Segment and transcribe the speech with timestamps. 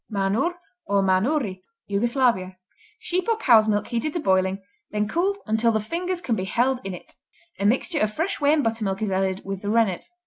[0.09, 0.55] Manur,
[0.87, 2.57] or Manuri Yugoslavia
[2.97, 6.79] Sheep or cow's milk heated to boiling, then cooled "until the fingers can be held
[6.83, 7.13] in it".
[7.59, 10.05] A mixture of fresh whey and buttermilk is added with the rennet.